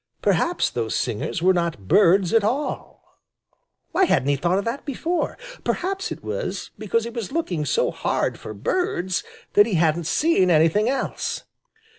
[0.23, 3.19] Perhaps those singers were not birds at all!
[3.91, 5.37] Why hadn't he thought of that before?
[5.63, 10.49] Perhaps it was because he was looking so hard for birds that he hadn't seen
[10.49, 11.43] anything else.